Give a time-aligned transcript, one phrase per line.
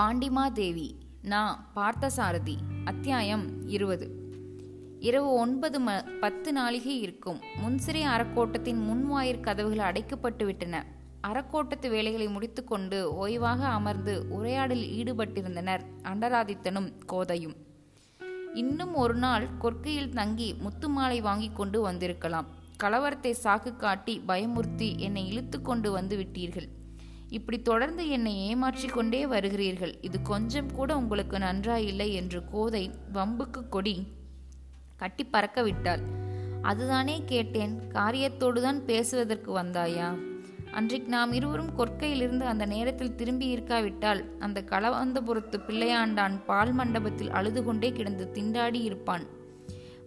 [0.00, 0.90] பாண்டிமாதேவி
[1.22, 4.10] நான் பார்த்தசாரதி அத்தியாயம் இருபது.
[5.00, 7.40] இரவு ஒன்பது ம பத்து நாளிகை இருக்கும்.
[7.66, 10.86] முன்சிறை அறக்கோட்டத்தின் முன்வாயிற் கதவுகள் அடைக்கப்பட்டு விட்டன.
[11.26, 17.54] அறக்கோட்டத்து வேலைகளை முடித்துக்கொண்டு ஓய்வாக அமர்ந்து உரையாடலில் ஈடுபட்டிருந்தனர் அண்டராதித்தனும் கோதையும்.
[18.54, 22.46] இன்னும் ஒரு நாள் கொற்கையில் தங்கி முத்துமாலை வாங்கி கொண்டு வந்திருக்கலாம்.
[22.82, 26.68] கலவரத்தை சாக்கு காட்டி பயமுறுத்தி என்னை இழுத்து கொண்டு வந்து விட்டீர்கள்.
[27.30, 29.92] இப்படி தொடர்ந்து என்னை ஏமாற்றிக் கொண்டே வருகிறீர்கள்.
[30.00, 32.84] இது கொஞ்சம் கூட உங்களுக்கு நன்றாயில்லை என்று கோதை
[33.14, 33.96] வம்புக்கு கொடி
[34.96, 36.02] கட்டி பறக்க விட்டாள்
[36.62, 37.74] அதுதானே கேட்டேன்.
[37.88, 40.08] காரியத்தோடு தான் பேசுவதற்கு வந்தாயா?
[40.72, 47.92] அன்றைக்கு நாம் இருவரும் கொற்கையிலிருந்து அந்த நேரத்தில் திரும்பி இருக்காவிட்டால் அந்த களவந்தபுரத்து பிள்ளையாண்டான் பால் மண்டபத்தில் அழுது கொண்டே
[47.92, 49.24] கிடந்து திண்டாடி இருப்பான்.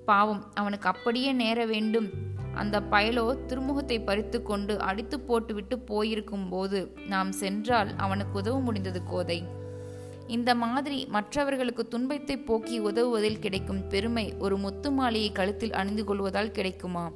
[0.05, 2.09] பாவம் அவனுக்கு அப்படியே நேர வேண்டும்.
[2.53, 9.43] அந்த பயலோ திருமுகத்தை பறித்து கொண்டு அடித்து போட்டுவிட்டு போயிருக்கும் போது நாம் சென்றால் அவனுக்கு உதவ முடிந்தது கோதை.
[10.27, 17.11] இந்த மாதிரி மற்றவர்களுக்கு துன்பத்தை போக்கி உதவுவதில் கிடைக்கும் பெருமை ஒரு முத்து மாலையை கழுத்தில் அணிந்து கொள்வதால் கிடைக்குமா?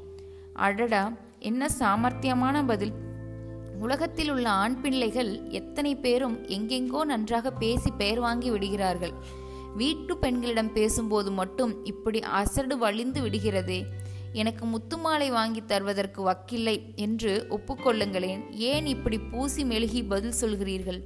[0.54, 2.94] அடடா என்ன சாமர்த்தியமான பதில்.
[3.80, 9.14] உலகத்தில் உள்ள ஆண் பிள்ளைகள் எத்தனை பேரும் எங்கெங்கோ நன்றாக பேசி பெயர் வாங்கி விடுகிறார்கள்.
[9.76, 13.84] வீட்டு பெண்களிடம் பேசும்போது மட்டும் இப்படி அசடு வழிந்து விடுகிறதே.
[14.38, 18.42] எனக்கு முத்துமாலை வாங்கி தருவதற்கு வக்கில்லை என்று ஒப்புக்கொள்ளுங்களேன்.
[18.72, 21.00] ஏன் இப்படி பூசி மெழுகி பதில் சொல்கிறீர்கள்?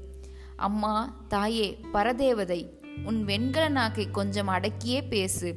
[0.55, 0.93] அம்மா
[1.27, 2.61] தாயே பரதேவதை
[3.05, 5.49] உன் வெண்கல நாக்கை கொஞ்சம் அடக்கியே பேசு.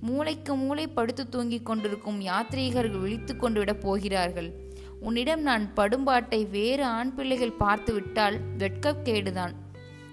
[0.00, 4.50] மூளைக்கு மூளை படுத்து தூங்கிக் கொண்டிருக்கும் யாத்ரீகர்கள் விழித்து கொண்டு விட போகிறார்கள்.
[5.00, 9.54] உன்னிடம் நான் படும்பாட்டை வேறு ஆண் பிள்ளைகள் பார்த்து விட்டால் வெட்கக்கேடுதான்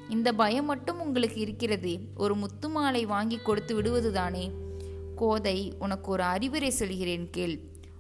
[0.10, 2.00] இந்த பயம் மட்டும் உங்களுக்கு இருக்கிறதே.
[2.16, 4.46] ஒரு முத்து மாலை வாங்கி கொடுத்து விடுவதுதானே?
[5.22, 7.56] கோதை உனக்கு ஒரு அறிவுரை சொல்கிறேன் கேள்.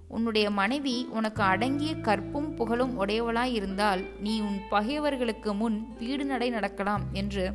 [0.08, 7.04] உன்னுடைய மனைவி உனக்கு அடங்கிய கற்பும் புகழும் உடையவளாய் இருந்தால் நீ உன் பகைவர்களுக்கு முன் வீடு நடை நடக்கலாம்
[7.14, 7.46] என்று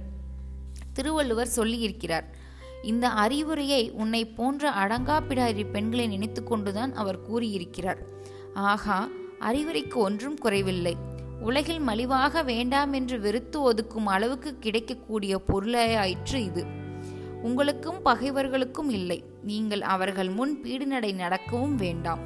[0.92, 2.26] திருவள்ளுவர் சொல்லியிருக்கிறார்.
[2.82, 8.00] இந்த அறிவுரையை உன்னை போன்ற அடங்கா பிடாரி பெண்களை நினைத்து கொண்டுதான் அவர் கூறியிருக்கிறார்.
[8.54, 9.08] ஆகா
[9.40, 10.96] அறிவுரைக்கு ஒன்றும் குறைவில்லை.
[11.40, 16.84] உலகில் மலிவாக வேண்டாம் என்று வெறுத்து ஒதுக்கும் அளவுக்கு கிடைக்கக்கூடிய பொருளாயிற்று இது.
[17.46, 19.18] உங்களுக்கும் பகைவர்களுக்கும் இல்லை.
[19.42, 22.22] நீங்கள் அவர்கள் முன் பீடுநடை நடக்கவும் வேண்டாம்.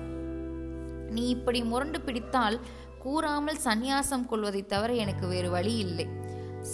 [1.11, 2.59] நீ இப்படி முரண்டு பிடித்தால்
[2.99, 6.07] கூறாமல் சந்நியாசம் கொள்வதை தவிர எனக்கு வேறு வழி இல்லை.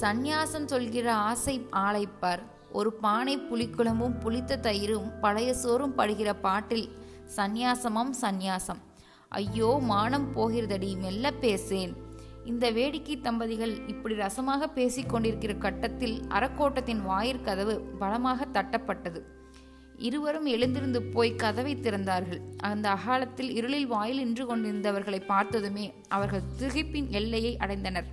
[0.00, 2.42] சந்நியாசம் சொல்கிற ஆசை ஆளைப்பார்.
[2.72, 6.86] ஒரு பானை புலிக்குழம்பும் புளித்த தயிரும் பழைய சோறும் படுகிற பாட்டில்
[7.36, 8.80] சந்நியாசமாம் சந்நியாசம்.
[9.28, 11.94] ஐயோ மானம் போகிறதடி மெல்ல பேசேன்.
[12.50, 19.20] இந்த வேடிக்கை தம்பதிகள் இப்படி ரசமாக பேசிக் கொண்டிருக்கிற கட்டத்தில் அறக்கோட்டத்தின் வாயிற்கதவு பலமாக தட்டப்பட்டது.
[19.96, 22.40] இருவரும் எழுந்திருந்து போய் கதவை திறந்தார்கள்.
[22.60, 28.08] அந்த அகாலத்தில் இருளில் வாயில் நின்று கொண்டிருந்தவர்களை பார்த்ததுமே அவர்கள் திகைப்பின் எல்லையை அடைந்தனர்.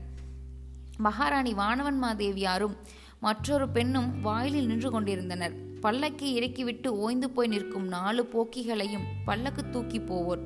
[0.97, 2.75] மகாராணி வானவன் மாதேவியாரும்
[3.19, 5.55] மற்றொரு பெண்ணும் வாயிலில் நின்று கொண்டிருந்தனர்.
[5.81, 10.43] பல்லக்கை இறக்கிவிட்டு ஓய்ந்து போய் நிற்கும் நாலு போக்கிகளையும் பல்லக்கு தூக்கி போவோர்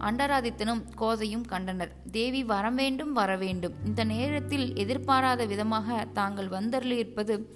[0.00, 1.92] அண்டராதித்தனும் கோதையும் கண்டனர்.
[2.10, 7.46] தேவி வரவேண்டும் வரவேண்டும் இந்த நேரத்தில் எதிர்பாராத விதமாக தாங்கள் வந்தருளியிருப்பது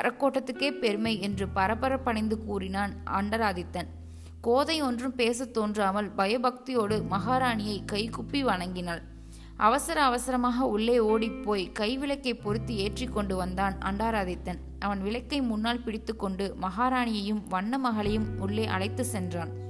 [0.00, 3.86] அறக்கோட்டத்துக்கே பெருமை என்று பரபரப்பணிந்து கூறினான் அண்டராதித்தன்.
[4.40, 9.02] கோதை ஒன்றும் பேசத் தோன்றாமல் பயபக்தியோடு மகாராணியை கைகுப்பி வணங்கினாள்.
[9.56, 14.58] அவசர அவசரமாக உள்ளே ஓடிப்போய் கைவிளக்கை பொருத்தி ஏற்றி கொண்டு வந்தான் அண்டாராதித்தன்.
[14.78, 19.62] அவன் விளக்கை முன்னால் பிடித்துக்கொண்டு மகாராணியையும் வண்ண மகளையும் உள்ளே அழைத்து சென்றான்.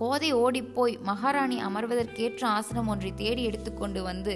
[0.00, 4.34] கோதை ஓடிப்போய் மகாராணி அமர்வதற்கேற்ற ஆசனம் ஒன்றை தேடி எடுத்துக்கொண்டு வந்து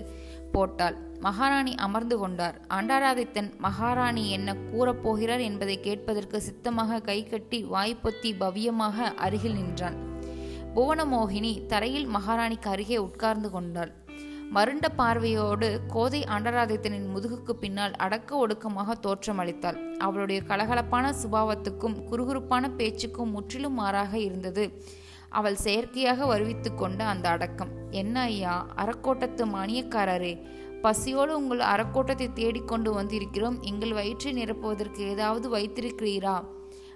[0.54, 0.96] போட்டாள்.
[1.20, 2.56] மகாராணி அமர்ந்து கொண்டார்.
[2.76, 9.96] ஆண்டாராதித்தன் மகாராணி என்ன கூறப்போகிறார் என்பதை கேட்பதற்கு சித்தமாக கைகட்டி வாய்ப்பொத்தி பவ்யமாக அருகில் நின்றான்.
[10.74, 13.92] புவனமோகினி தரையில் மகாராணிக்கு அருகே உட்கார்ந்து கொண்டாள்.
[14.56, 23.78] மருண்ட பார்வையோடு கோதை ஆண்டராதித்தனின் முதுகுக்கு பின்னால் அடக்க ஒடுக்கமாக தோற்றமளித்தாள் அவளுடைய கலகலப்பான சுபாவத்துக்கும் குறுகுறுப்பான பேச்சுக்கும் முற்றிலும்
[23.80, 24.66] மாறாக இருந்தது.
[25.38, 27.72] அவள் செயற்கையாக வருவித்து கொண்ட அந்த அடக்கம்.
[28.00, 30.34] என்ன ஐயா அறக்கோட்டத்து மானியக்காரரே
[30.84, 33.56] பசியோடு உங்கள் அறக்கோட்டத்தை தேடிக்கொண்டு வந்திருக்கிறோம்.
[33.62, 36.36] எங்கள் வயிற்றை நிரப்புவதற்கு ஏதாவது வைத்திருக்கிறீரா?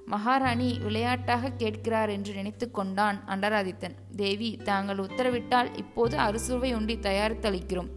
[0.04, 3.96] மகாராணி விளையாட்டாக கேட்கிறார் என்று நினைத்து கொண்டான் அண்டராதித்தன்.
[4.16, 7.90] தேவி தாங்கள் உத்தரவிட்டால் இப்போது அறுசுவை உண்டி தயாரித்தளிக்கிறோம்.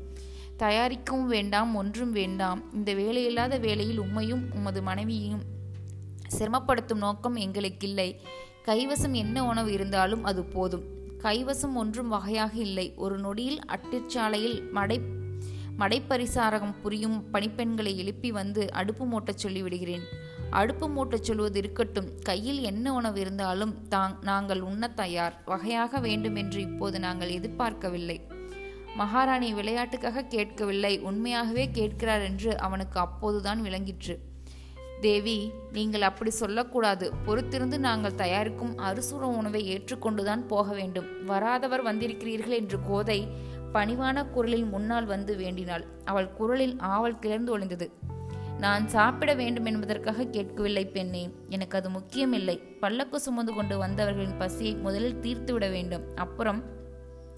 [0.57, 2.59] தயாரிக்கவும் வேண்டாம் ஒன்றும் வேண்டாம்.
[2.73, 5.45] இந்த வேலையில்லாத வேலையில் உம்மையும் உமது மனைவியையும்
[6.35, 8.09] சிரமப்படுத்தும் நோக்கம் எங்களுக்கில்லை.
[8.65, 10.83] கைவசம் என்ன உணவு இருந்தாலும் அது போதும்.
[11.17, 12.93] கைவசம் ஒன்றும் வகையாக இல்லை.
[12.95, 15.01] ஒரு நொடியில் அட்டிற்சாலையில் மடை
[15.79, 20.01] மடைப்பரிசாரகம் புரியும் பணிப்பெண்களை எழுப்பி வந்து அடுப்பு மூட்டச் சொல்லிவிடுகிறேன்.
[20.49, 22.19] அடுப்பு மூட்டச் சொல்வது இருக்கட்டும்.
[22.19, 25.41] கையில் என்ன உணவு இருந்தாலும் தாங் நாங்கள் உண்ண தயார்.
[25.45, 28.21] வகையாக வேண்டுமென்று இப்போது நாங்கள் எதிர்பார்க்கவில்லை.
[28.95, 30.99] மகாராணி விளையாட்டுக்காக கேட்கவில்லை.
[30.99, 34.19] உண்மையாகவே கேட்கிறார் என்று அவனுக்கு அப்போதுதான் விளங்கிற்று.
[35.01, 37.13] தேவி நீங்கள் அப்படி சொல்லக்கூடாது.
[37.25, 41.25] பொறுத்திருந்து நாங்கள் தயாரிக்கும் அறுசுர உணவை ஏற்றுக்கொண்டுதான் போக வேண்டும்.
[41.25, 43.27] வராதவர் வந்திருக்கிறீர்கள் என்று கோதை
[43.73, 45.85] பணிவான குரலில் முன்னால் வந்து வேண்டினாள்.
[46.05, 47.87] அவள் குரலில் ஆவல் கிளர்ந்து ஒளிந்தது.
[48.59, 51.29] நான் சாப்பிட வேண்டும் என்பதற்காக கேட்கவில்லை பெண்ணே.
[51.49, 52.57] எனக்கு அது முக்கியமில்லை.
[52.57, 56.01] பல்லக்கு சுமந்து கொண்டு வந்தவர்களின் பசியை முதலில் தீர்த்துவிட வேண்டும்.
[56.15, 56.63] அப்புறம்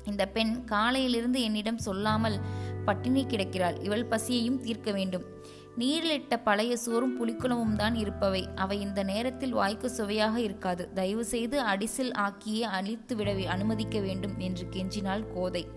[0.03, 2.39] இந்த பெண் காலையிலிருந்து என்னிடம் சொல்லாமல்
[2.85, 3.83] பட்டினி கிடக்கிறாள்.
[3.83, 5.32] இவள் பசியையும் தீர்க்க வேண்டும்.
[5.77, 8.47] நீரிலிட்ட பழைய சோறும் புளிக்குளமும் தான் இருப்பவை.
[8.55, 10.93] அவை இந்த நேரத்தில் வாய்க்கு சுவையாக இருக்காது.
[10.93, 15.67] தயவு செய்து அடிசில் ஆக்கியே அழித்து விட அனுமதிக்க வேண்டும் என்று கெஞ்சினாள் கோதை.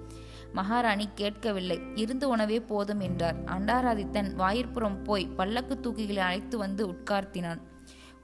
[0.52, 1.80] மகாராணி கேட்கவில்லை.
[1.94, 3.44] இருந்து உணவே போதும் என்றார்.
[3.44, 7.58] அண்டாராதித்தன் வாயிற்புறம் போய் பல்லக்கு தூக்கிகளை அழைத்து வந்து உட்கார்த்தினான்.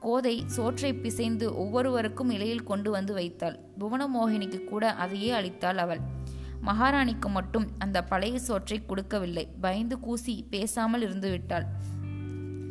[0.01, 3.59] கோதை சோற்றை பிசைந்து ஒவ்வொருவருக்கும் இலையில் கொண்டு வந்து வைத்தாள்.
[3.79, 6.01] புவனமோகினிக்கு கூட அதையே அளித்தாள் அவள்.
[6.65, 9.49] மகாராணிக்கு மட்டும் அந்த பழைய சோற்றை கொடுக்கவில்லை.
[9.61, 11.67] பயந்து கூசி பேசாமல் இருந்து விட்டாள்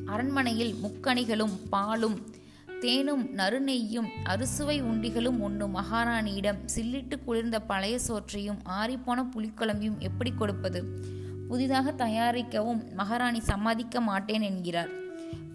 [0.06, 2.16] அரண்மனையில் முக்கணிகளும் பாலும்
[2.80, 6.60] தேனும் நறுநெய்யும் அறுசுவை உண்டிகளும் உண்ணும் மகாராணியிடம்.
[6.76, 10.82] சில்லிட்டு குளிர்ந்த பழைய சோற்றையும் ஆறிப்போன புளிக்குழம்பையும் எப்படி கொடுப்பது?
[11.48, 14.92] புதிதாக தயாரிக்கவும் மகாராணி சம்மதிக்க மாட்டேன் என்கிறார்.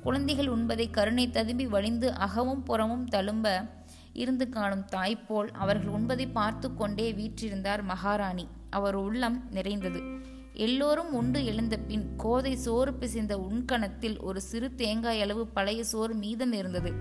[0.01, 3.47] குழந்தைகள் உண்பதை கருணை ததும்பி வழிந்து அகமும் புறமும் தழும்ப
[4.17, 8.47] இருந்து காணும் தாய்ப்போல் அவர்கள் உண்பதை பார்த்து கொண்டே வீற்றிருந்தார் மகாராணி.
[8.71, 10.01] அவர் உள்ளம் நிறைந்தது.
[10.67, 16.53] எல்லோரும் உண்டு எழுந்த பின் கோதை சோறு பிசைந்த உண்கணத்தில் ஒரு சிறு தேங்காய் அளவு பழைய சோறு மீதம்
[16.53, 16.93] இருந்தது.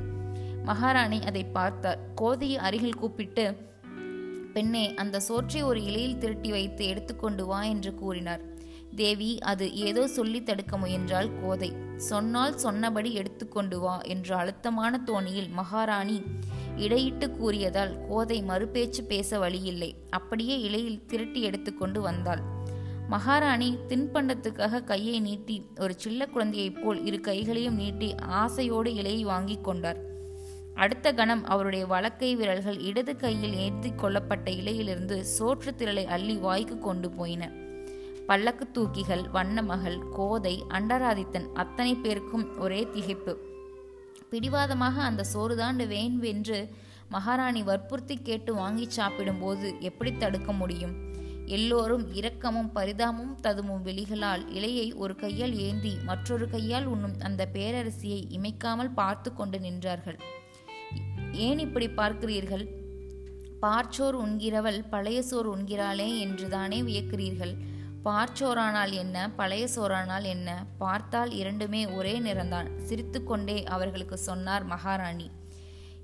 [0.63, 2.01] மகாராணி அதை பார்த்தார்.
[2.15, 3.45] கோதையை அருகில் கூப்பிட்டு
[4.53, 8.43] பெண்ணே அந்த சோற்றை ஒரு இலையில் திருட்டி வைத்து எடுத்துக்கொண்டு வா என்று கூறினார்.
[8.95, 11.69] தேவி அது ஏதோ சொல்லி தடுக்க முயன்றாள் கோதை.
[12.09, 16.17] சொன்னால் சொன்னபடி எடுத்துக்கொண்டு வா என்ற அழுத்தமான தோணியில் மகாராணி
[16.77, 19.95] இடையிட்டு கூறியதால் கோதை மறுபேச்சு பேச வழியில்லை.
[20.09, 22.41] அப்படியே இலையில் திரட்டி எடுத்துக்கொண்டு வந்தாள்.
[23.09, 29.97] மகாராணி தின்பண்டத்துக்காக கையை நீட்டி ஒரு சில்ல குழந்தையைப் போல் இரு கைகளையும் நீட்டி ஆசையோடு இலையை வாங்கி கொண்டார்.
[30.73, 37.09] அடுத்த கணம் அவருடைய வலக்கை விரல்கள் இடது கையில் ஏற்றி கொள்ளப்பட்ட இலையிலிருந்து சோற்று திரளை அள்ளி வாய்க்கு கொண்டு
[37.09, 37.51] போயின.
[38.27, 43.35] பல்லக்கு தூக்கிகள் வண்ணமகள் கோதை அண்டராதித்தன் அத்தனை பேருக்கும் ஒரே திகைப்பு.
[44.29, 46.69] பிடிவாதமாக அந்த சோறுதாண்டு வேண்வென்று
[47.09, 50.95] மகாராணி வற்புறுத்தி கேட்டு வாங்கி சாப்பிடும்போது எப்படி தடுக்க முடியும்?
[51.45, 58.93] எல்லோரும் இரக்கமும் பரிதாமும் ததுமும் வெளிகளால் இலையை ஒரு கையால் ஏந்தி மற்றொரு கையால் உண்ணும் அந்த பேரரசியை இமைக்காமல்
[58.93, 60.17] பார்த்து கொண்டு நின்றார்கள்.
[61.31, 62.65] ஏன் இப்படி பார்க்கிறீர்கள்?
[63.59, 67.53] பார்ச்சோர் உண்கிறவள் பழைய சோர் உண்கிறாளே என்றுதானே வியக்கிறீர்கள்.
[68.05, 69.31] பார்ச்சோரானால் என்ன?
[69.35, 70.65] பழைய சோறானால் என்ன?
[70.77, 75.31] பார்த்தால் இரண்டுமே ஒரே நிறந்தான் சிரித்துக்கொண்டே அவர்களுக்கு சொன்னார் மகாராணி.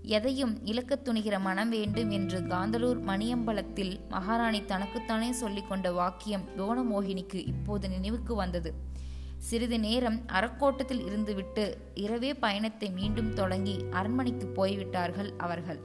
[0.02, 7.90] எதையும் இழக்கத் துணிகிற மனம் வேண்டும் என்று காந்தலூர் மணியம்பலத்தில் மகாராணி தனக்குத்தானே சொல்லிக் கொண்ட வாக்கியம் யோனமோகினிக்கு இப்போது
[7.90, 8.74] நினைவுக்கு வந்தது.
[9.38, 15.80] சிறிது நேரம் அறக்கோட்டத்தில் இருந்துவிட்டு இரவே பயணத்தை மீண்டும் தொடங்கி அரண்மனைக்கு போய்விட்டார்கள் அவர்கள்.